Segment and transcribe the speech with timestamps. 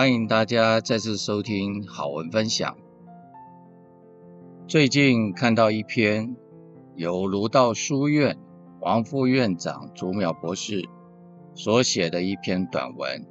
[0.00, 2.74] 欢迎大家再次收听好文分享。
[4.66, 6.34] 最近看到一篇
[6.94, 8.38] 由儒道书院
[8.80, 10.88] 王副院长竺邈博士
[11.54, 13.26] 所写的一篇短文。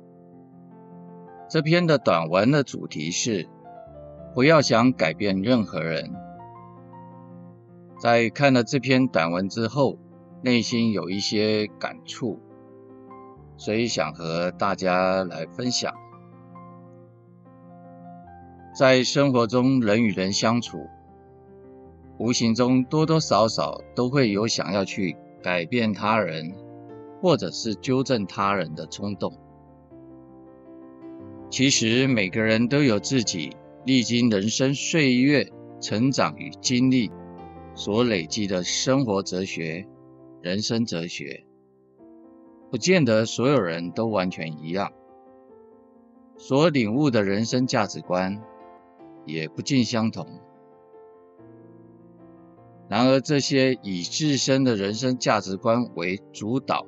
[1.49, 3.49] 这篇的短文的主题是：
[4.35, 6.13] 不要想改变任何人。
[7.99, 9.97] 在看了这篇短文之后，
[10.43, 12.39] 内心有一些感触，
[13.57, 15.91] 所以想和大家来分享。
[18.79, 20.87] 在生活中，人与人相处，
[22.17, 26.53] 无形中多多少少都会有想要去改变他人，
[27.21, 29.37] 或者是纠正他人的冲动。
[31.49, 37.11] 其实每个人都有自己历经人生岁月、成长与经历
[37.75, 39.85] 所累积的生活哲学、
[40.41, 41.43] 人生哲学，
[42.71, 44.93] 不见得所有人都完全一样，
[46.37, 48.41] 所领悟的人生价值观。
[49.31, 50.25] 也不尽相同。
[52.89, 56.87] 然而，这些以自身的人生价值观为主导，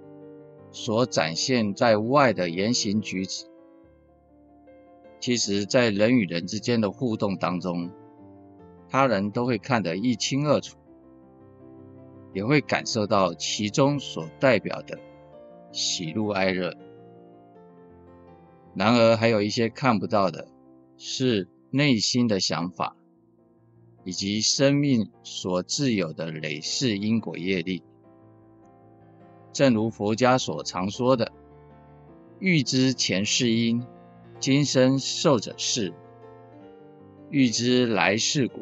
[0.71, 3.45] 所展现在外的言行举止，
[5.19, 7.91] 其实，在人与人之间的互动当中，
[8.89, 10.75] 他人都会看得一清二楚，
[12.33, 14.97] 也会感受到其中所代表的
[15.71, 16.73] 喜怒哀乐。
[18.73, 20.47] 然而，还有一些看不到的，
[20.97, 21.47] 是。
[21.71, 22.95] 内心的想法，
[24.03, 27.81] 以及生命所自有的累世因果业力，
[29.53, 31.31] 正如佛家所常说的
[32.39, 33.85] ：“欲知前世因，
[34.37, 35.93] 今生受者是；
[37.29, 38.61] 欲知来世果，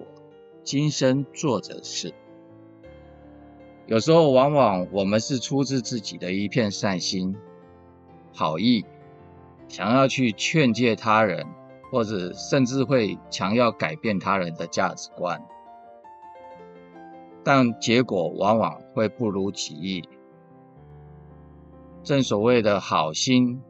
[0.63, 2.13] 今生作者是。”
[3.87, 7.35] 有时候，往往我们是出自自己的一片善心、
[8.33, 8.85] 好意，
[9.67, 11.47] 想要去劝诫他人。
[11.91, 15.41] 或者甚至会强要改变他人的价值观，
[17.43, 20.03] 但结果往往会不如己意。
[22.03, 23.61] 正所谓的好心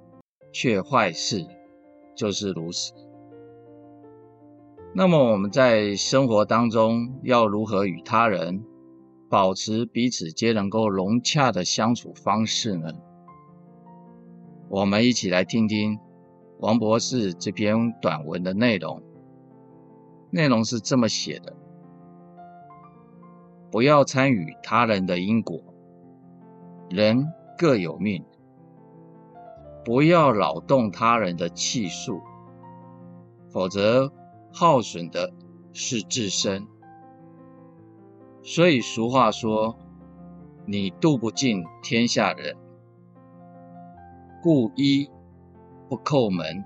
[0.52, 1.48] 却坏事，
[2.16, 2.94] 就是如此。
[4.94, 8.64] 那么我们在生活当中要如何与他人
[9.30, 12.92] 保持彼此皆能够融洽的相处方式呢？
[14.68, 16.00] 我们一起来听听。
[16.60, 19.02] 王博士这篇短文的内容，
[20.30, 21.56] 内容是这么写的：
[23.72, 25.58] 不要参与他人的因果，
[26.90, 28.26] 人各有命；
[29.86, 32.20] 不要扰动他人的气数，
[33.50, 34.12] 否则
[34.52, 35.32] 耗损的
[35.72, 36.68] 是自身。
[38.44, 39.78] 所以俗话说
[40.68, 42.58] ：“你度不尽天下人，
[44.44, 45.10] 故一。”
[45.90, 46.64] 不叩门，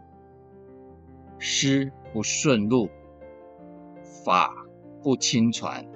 [1.39, 2.89] 师不顺路，
[4.03, 4.53] 法
[5.01, 5.88] 不轻传，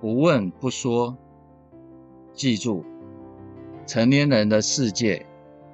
[0.00, 1.18] 不问不说。
[2.32, 2.82] 记住，
[3.86, 5.26] 成年人的世界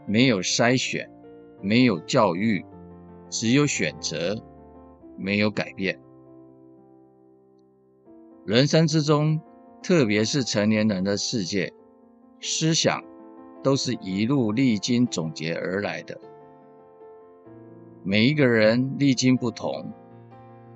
[0.05, 1.09] 没有筛选，
[1.63, 2.67] 没有教育，
[3.31, 4.43] 只有选择，
[5.17, 6.01] 没有改变。
[8.45, 9.41] 人生之中，
[9.81, 11.73] 特别是成年人的世界，
[12.41, 13.01] 思想。
[13.67, 16.17] 都是一路历经总结而来的。
[18.05, 19.93] 每一个人历经不同，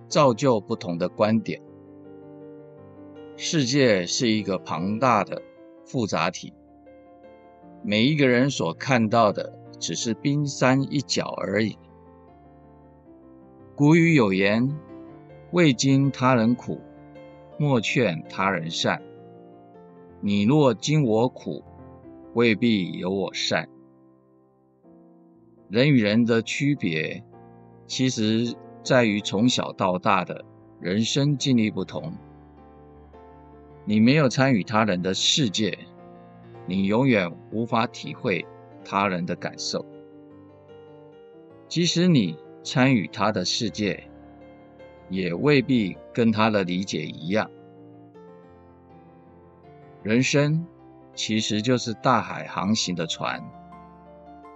[0.08, 1.62] 造就不同的观点。
[3.36, 5.40] 世界是一个庞大的
[5.84, 6.52] 复杂体，
[7.84, 11.78] 每一个人所看到的只是冰山一角而已。
[13.76, 14.68] 古语有言
[15.54, 16.80] ：“未经他人苦，
[17.56, 19.00] 莫劝他人善。”
[20.20, 21.62] 你若经我苦，
[22.34, 23.68] 未必有我善。
[25.68, 27.24] 人与人的区别，
[27.86, 30.44] 其实在于从小到大的
[30.80, 32.12] 人生经历不同。
[33.84, 35.76] 你没有参与他人的世界，
[36.66, 38.46] 你永远无法体会
[38.84, 39.84] 他人的感受。
[41.66, 44.04] 即使你参与他的世界，
[45.08, 47.50] 也未必跟他的理解一样。
[50.02, 50.64] 人生。
[51.22, 53.44] 其实就是大海航行的船，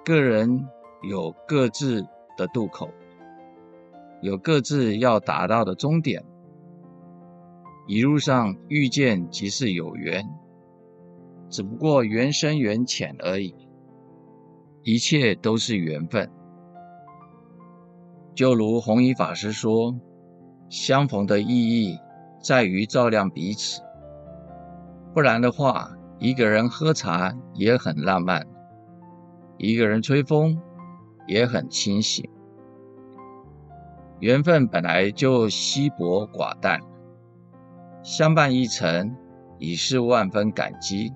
[0.03, 0.67] 个人
[1.03, 2.07] 有各自
[2.39, 2.89] 的渡口，
[4.23, 6.25] 有各自要达到的终点。
[7.87, 10.27] 一路上遇见即是有缘，
[11.51, 13.55] 只不过缘深缘浅而已，
[14.85, 16.31] 一切都是缘分。
[18.35, 19.95] 就如弘一法师说
[20.71, 21.99] ：“相逢的意义
[22.43, 23.83] 在于照亮彼此，
[25.13, 25.91] 不然的话。”
[26.25, 28.47] 一个人喝茶也很浪漫，
[29.59, 30.59] 一个人吹风
[31.27, 32.27] 也很清醒。
[34.21, 36.81] 缘分本来就稀薄寡淡，
[38.03, 39.15] 相伴一程
[39.59, 41.13] 已是万分感激。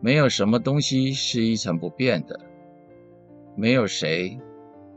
[0.00, 2.38] 没有什么东西是一成不变的，
[3.56, 4.38] 没有谁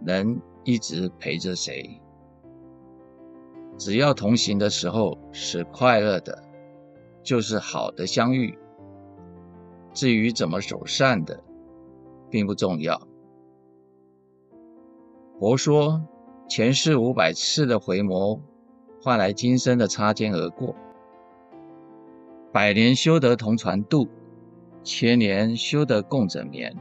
[0.06, 2.00] 能一直陪着谁。
[3.80, 6.44] 只要同行的时候是快乐的，
[7.24, 8.57] 就是好的相遇。
[9.94, 11.44] 至于怎么走散的，
[12.30, 13.01] 并不重要。
[15.39, 16.01] 佛说，
[16.48, 18.39] 前世五百次的回眸，
[19.01, 20.75] 换来今生的擦肩而过。
[22.51, 24.07] 百年修得同船渡，
[24.83, 26.75] 千年修得共枕眠。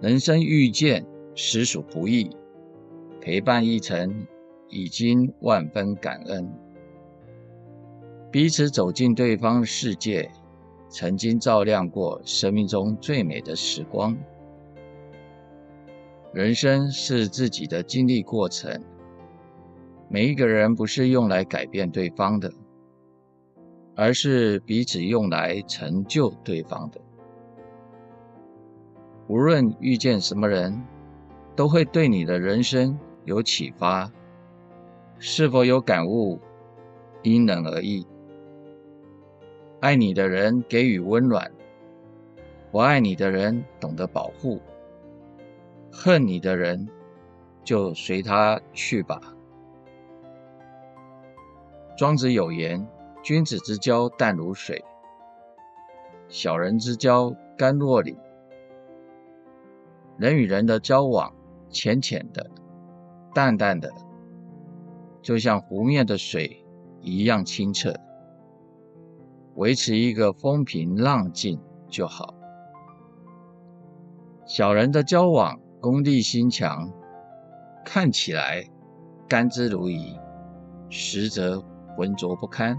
[0.00, 2.30] 人生遇见实属不易，
[3.20, 4.26] 陪伴一程
[4.68, 6.50] 已经万分感恩。
[8.30, 10.30] 彼此走进对方世界，
[10.88, 14.16] 曾经照亮过生命中最美的时光。
[16.32, 18.80] 人生是自己的经历过程，
[20.08, 22.52] 每一个人不是用来改变对方的，
[23.96, 27.00] 而是彼此用来成就对方的。
[29.26, 30.80] 无论遇见什么人，
[31.56, 34.08] 都会对你的人生有启发，
[35.18, 36.38] 是否有感悟，
[37.24, 38.06] 因人而异。
[39.80, 41.50] 爱你的人给予温暖，
[42.70, 44.60] 不爱你的人懂得保护。
[45.90, 46.86] 恨你的人，
[47.64, 49.20] 就随他去吧。
[51.96, 52.86] 庄子有言
[53.24, 54.84] ：“君子之交淡如水，
[56.28, 58.14] 小人之交甘若醴。”
[60.18, 61.34] 人与人的交往，
[61.70, 62.50] 浅浅的、
[63.34, 63.90] 淡淡的，
[65.22, 66.62] 就像湖面的水
[67.00, 67.94] 一样清澈，
[69.56, 72.34] 维持一个风平浪静就好。
[74.46, 76.90] 小人的交往，功利心强，
[77.84, 78.64] 看起来
[79.28, 80.18] 甘之如饴，
[80.88, 81.62] 实则
[81.96, 82.76] 浑浊不堪。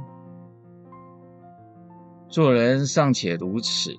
[2.27, 3.91] 做人尚且如此，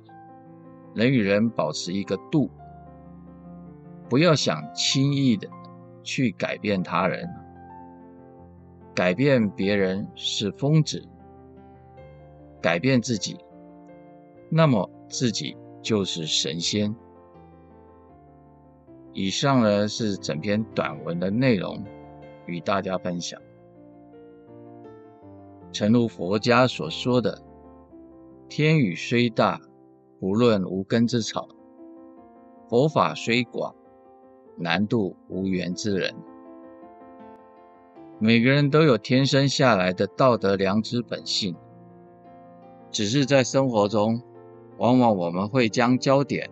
[0.94, 2.50] 人与人保持一个度，
[4.08, 5.48] 不要想轻易的
[6.02, 7.28] 去改变他人。
[8.94, 11.02] 改变别人是疯子，
[12.62, 13.36] 改变自己，
[14.48, 16.94] 那么自己就是神仙。
[19.12, 21.84] 以上呢是整篇短文的内容，
[22.46, 23.40] 与大家分享。
[25.72, 27.42] 诚如佛家所说的
[28.48, 29.60] ：“天雨虽大，
[30.20, 31.48] 不论无根之草；
[32.68, 33.74] 佛法虽广，
[34.56, 36.14] 难度无缘之人。”
[38.20, 41.56] 每个人都有天生下来的道德良知本性，
[42.92, 44.22] 只是在生活中，
[44.78, 46.48] 往往我们会将焦点。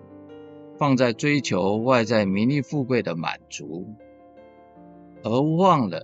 [0.79, 3.87] 放在追求外在名利富贵的满足，
[5.23, 6.03] 而忘了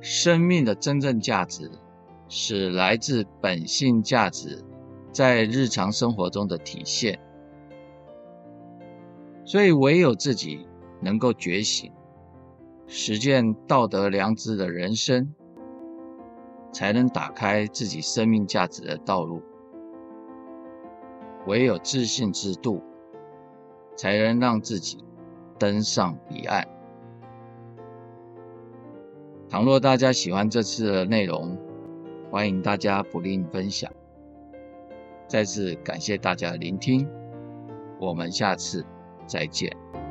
[0.00, 1.68] 生命的真正价值
[2.28, 4.62] 是来自本性价值
[5.10, 7.18] 在日常生活中的体现。
[9.44, 10.68] 所以，唯有自己
[11.00, 11.90] 能够觉醒，
[12.86, 15.34] 实践道德良知的人生，
[16.72, 19.42] 才能打开自己生命价值的道路。
[21.46, 22.82] 唯有自信之度。
[23.94, 25.04] 才能让自己
[25.58, 26.66] 登上彼岸。
[29.48, 31.56] 倘若大家喜欢这次的内容，
[32.30, 33.92] 欢迎大家不吝分享。
[35.28, 37.06] 再次感谢大家的聆听，
[38.00, 38.84] 我们下次
[39.26, 40.01] 再见。